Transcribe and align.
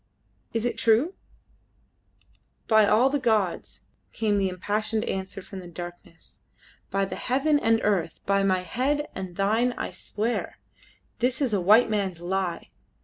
Is 0.51 0.65
it 0.65 0.79
true?" 0.79 1.13
"By 2.67 2.87
all 2.87 3.11
the 3.11 3.19
gods!" 3.19 3.83
came 4.13 4.39
the 4.39 4.49
impassioned 4.49 5.03
answer 5.05 5.43
from 5.43 5.59
the 5.59 5.67
darkness 5.67 6.41
"by 6.89 7.05
heaven 7.05 7.59
and 7.59 7.79
earth, 7.83 8.19
by 8.25 8.41
my 8.41 8.61
head 8.61 9.07
and 9.13 9.35
thine 9.35 9.73
I 9.77 9.91
swear: 9.91 10.57
this 11.19 11.39
is 11.39 11.53
a 11.53 11.61
white 11.61 11.91
man's 11.91 12.19
lie. 12.19 12.71